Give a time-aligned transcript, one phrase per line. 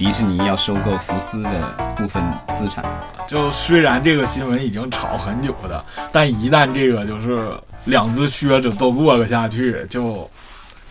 [0.00, 2.24] 迪士尼要收购福斯的部分
[2.54, 2.82] 资产。
[3.28, 7.52] 就虽然这个新闻已经炒很久的，但一旦这个就是
[7.84, 10.26] 两只靴子都过了下去，就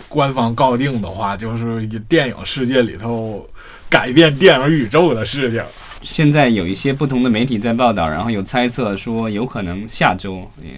[0.07, 3.43] 官方告定的话，就是电影世界里头
[3.89, 5.59] 改变电影宇宙的事情。
[6.03, 10.69] 现在有一些不同的媒体在报道，然后有猜测说有可能下周，嗯。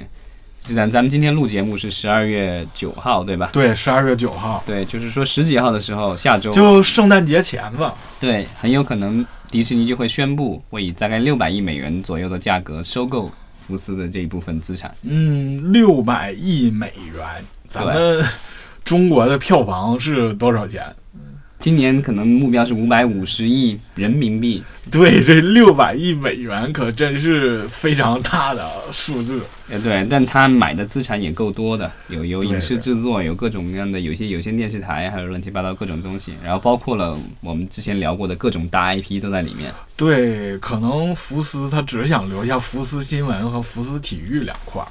[0.64, 3.50] 咱咱们今天录节目是十二月九号，对吧？
[3.52, 4.64] 对，十二月九号。
[4.66, 7.95] 对，就是说十几号的时候，下周就圣诞节前吧。
[8.20, 14.95] 对，很有可能迪士尼就会宣布会以大概六百亿美元左右的价格收购福斯的这一部分资产。
[15.02, 17.26] 嗯，六百亿美元，
[17.68, 18.23] 咱们
[18.84, 20.84] 中国的票房是多少钱？
[21.61, 24.63] 今年可能目标是五百五十亿人民币。
[24.89, 29.41] 对，这六百亿美元可真是非常大的数字。
[29.70, 39.71] 呃，对，但他买的资产也够多的，有有影视制作，有各种各样的，有些有线电视台，还有乱七八糟各种东西，然后包括了我们之前聊过的各种大 IP 都在里面。
[39.96, 44.84] 对，可能福斯他只想留下福斯新闻和福斯体育两块，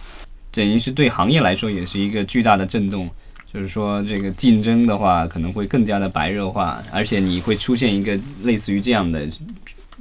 [0.52, 3.10] 等于是对行业来说也是一个巨大的震动。
[3.52, 9.28] 就是说，这个竞争的话可能会更加的白热化，而且你会出现一个类似于这样的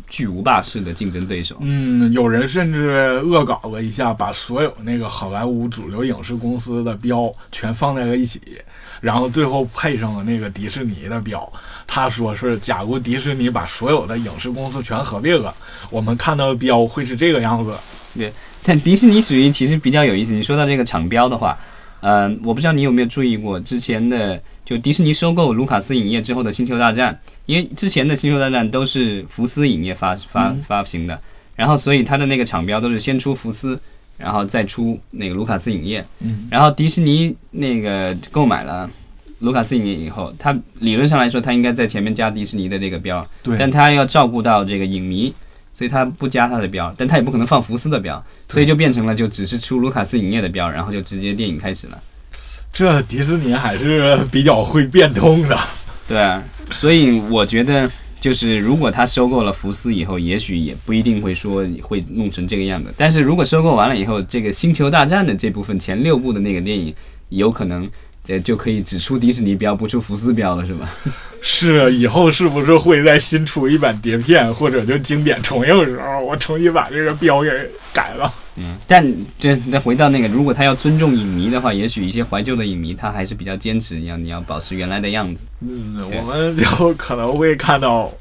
[0.08, 1.58] 巨无霸式的竞争对手。
[1.62, 8.40] 嗯，有人甚至恶搞了一下，把所有那个好莱坞主流影视公司的标全放在了一起，
[9.02, 11.52] 然后最后配上了那个迪士尼的标。
[11.88, 15.52] 他说是，假如迪士尼把所有的影视公司全合并了，
[15.90, 17.74] 我们看到的标会是这个样子。
[18.16, 20.34] 对，但迪士尼属于其实比较有意思。
[20.34, 21.58] 你说到这个厂标的话。
[22.02, 27.14] 嗯，我不知道你有没有注意过之前的，就迪士尼收购卢卡斯影业之后的《星球大战》，
[27.46, 31.20] 因为之前的《星球大战》都是福斯影业发发发行的，
[31.56, 33.80] 然后所以它的那个厂标都是先出福斯，
[34.18, 36.06] 然后再出那个卢卡斯影业。
[36.20, 38.90] 嗯，然后迪士尼那个购买了
[39.40, 45.34] 卢卡斯影业以后，它理论上来说，它应该在前面加迪士尼的这个标，对，但它要照顾到这个影迷。
[45.80, 51.98] 所以他不加他的标，但他也不可能放福斯的标，所以就变成了就只是出卢卡斯影业的标，然后就直接电影开始了。
[52.74, 55.58] 这迪士尼还是比较会变通的。
[56.06, 57.90] 对啊，所以我觉得
[58.20, 62.94] 就是如果他收购了福斯以后，也许也不一定会说会弄成这个样子。
[62.98, 66.94] 但是如果收购完了以后，这个星球大战的这部分前六部的那个电影，
[67.30, 67.90] 有可能。
[68.26, 70.90] 这就可以只出迪士尼标，不出福斯标了，是吧？
[71.42, 77.50] 是，以后是不是会再新出一版碟片，或者就经典重映的时候，我重新把这个标给
[77.94, 78.32] 改了？
[78.58, 79.06] 嗯，但
[79.40, 85.44] 这那回到那个，如果他要尊重影迷的话，也许一些怀旧的影迷他还是比较坚持，要你要保持原来的样子。
[85.62, 88.12] 嗯，我们就可能会看到。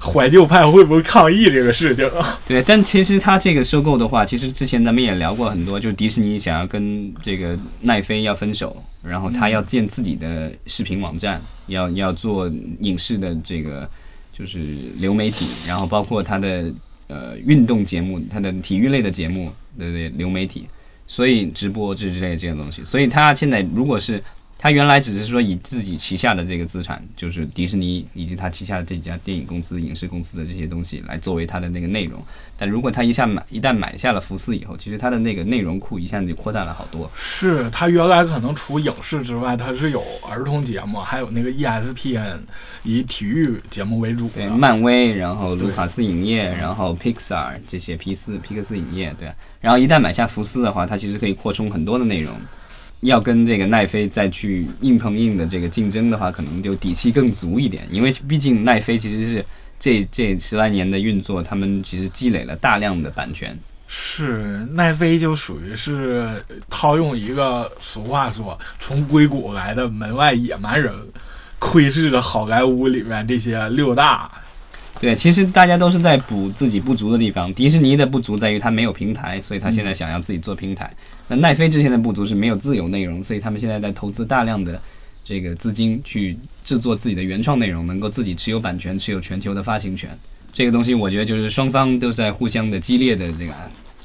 [0.00, 2.08] 怀旧派会不会抗议这个事情？
[2.46, 13.88] 对，但其实他这个收购的话，其实之前咱们也聊过很多，就是迪士尼想要跟这个奈飞要分手，然后他要建自己的视频网站，要要做影视的这个
[14.32, 14.58] 就是
[14.96, 16.72] 流媒体，然后包括他的
[17.08, 20.66] 呃运动节目、他的体育类的节目的流媒体，
[21.06, 24.22] 所以直播这之类这些东西，所以他现在如果是。
[24.58, 32.20] 他原来只是说以自己旗下的这个资产，就是迪士尼以及他旗下的这家电影公司、影视公司的这些东西来作为他的那个内容。
[32.58, 37.08] 但如果他一下买，一旦买下了福斯以后，其实他的那个内容库一下子就扩大了好多。
[37.14, 42.38] 是他原来可能除影视之外，他是有儿童节目，还有那个 ESPN
[42.82, 44.26] 以体育节目为主。
[44.30, 49.30] 对，漫威，然后卢卡斯影业，然后 Pixar 这些皮斯皮克斯影业，对。
[49.60, 52.34] 然后一旦买下福斯的话，它其实可以扩充很多的内容。
[53.00, 59.44] 要跟这个奈飞再去硬碰硬的这个竞争的话，可能就底气更足一点，因为毕竟奈飞其实是
[59.78, 63.56] 这这十来年的运作，他们其实积累了大量的版权。
[63.88, 70.92] 是奈飞就属于是套用一个俗话说，从硅谷来的门外野蛮人，
[71.58, 74.30] 窥视着好莱坞里面这些六大。
[74.98, 77.52] 对，其实大家都是在补自己不足的地方。
[77.52, 80.90] 迪士尼的不足在于它没有平台，所以它现在想要自己做平台。
[81.28, 84.80] 那奈飞之前的不足是没有自有内容，所以他们现在在投资大量的
[85.22, 90.08] 这个资金去制作自己的原创内容，能够自己持有版权，持有全球的发行权。
[90.50, 93.52] 这个东西我觉得就是双方都在互相的激烈的这个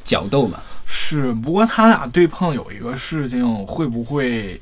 [0.04, 0.62] 角斗吧。
[0.86, 4.60] 是，不过他俩对碰有一个事情，会不会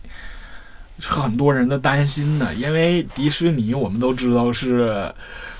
[1.00, 2.54] 是很多人的担心呢？
[2.54, 5.12] 因为迪士尼我们都知道是。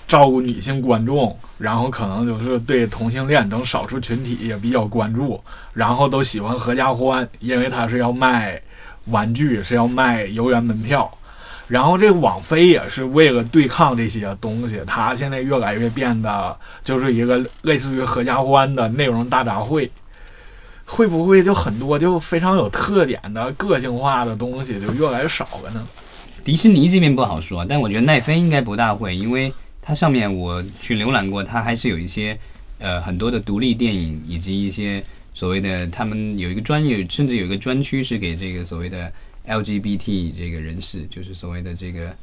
[0.10, 5.40] 照顾女性观众，然后可能就是对同性恋等少数群体也比较关注，
[5.72, 8.60] 然后都喜欢合家欢，因为他是要卖
[9.06, 11.10] 玩具，是要卖游园门票。
[11.68, 19.88] 然后这个网飞也是为了对抗这些东西，它现在越来越变得就是一个类似于合家欢的内容大杂烩。
[20.88, 25.88] 会不会就很多就非常有特点的个性化的东西就越来越少了呢？
[26.44, 29.54] 迪士尼这边不好说，但我觉得奈飞应该不大会，因为。
[29.82, 32.38] 它上面我去浏览过，它还是有一些
[32.78, 35.04] 呃很多的独立电影，以及一些
[35.34, 39.12] 所谓的他们有一个专业，甚至有一个专区是给这个所谓的
[39.48, 42.16] LGBT 这个人士，就是所谓的这个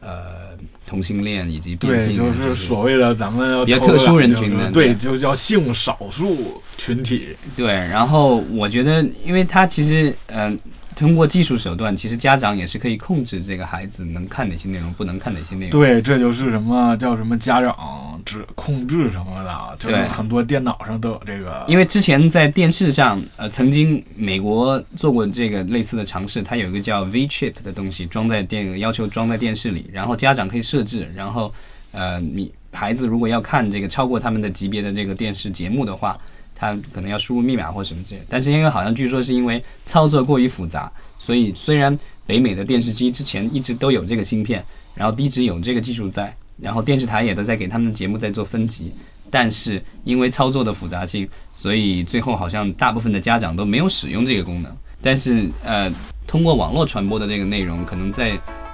[0.00, 0.56] 呃
[0.86, 7.36] 同性恋以及变对，性，就是所谓的咱们比较特殊人群的对，对就叫性少数群体。
[7.56, 10.58] 对，然后我觉得，因为它其实，嗯、
[10.96, 15.70] 通过技术手段，其实家长也是可以控制这个孩子能看哪些内容，不能看哪些内容。
[15.70, 17.76] 对，这就是什么叫什么家长
[18.24, 21.62] 制控制什么的，就是很多电脑上都有这个。
[21.68, 31.52] 因为之前在电视上，呃，曾经美国做过这个类似的尝试，它有一个叫 V chip 的东西装在电，要求装在电视里，然后家长可以设置，然后，
[31.92, 36.18] 呃，你孩子如果要看这个超过他们的级别的这个电视节目的话，
[36.56, 38.22] 他可能要输入密码或什么之类。
[38.28, 44.64] 但是因为好像据说是因为操作过于复杂，所以虽然北美的电视机之前一直都有这个芯片，
[44.94, 48.92] 然后一直有这个技术在，然后电视台也都在给他们的节目在做分级，
[49.30, 54.76] 但是因为操作的复杂性，所以最后好像大部分的家长都没有使用这个功能。
[55.02, 55.92] 但是呃，
[56.26, 58.30] 通过网络传播的这个内容，可能在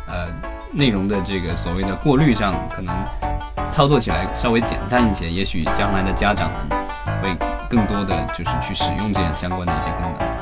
[0.07, 0.29] 呃
[0.73, 2.95] 内容的这个所谓的过滤上，可能
[3.71, 5.31] 操作起来稍微简单一些。
[5.31, 6.51] 也许将来的家长
[7.21, 7.37] 会
[7.73, 10.42] 更多的就是去使用这样相关的一些功能。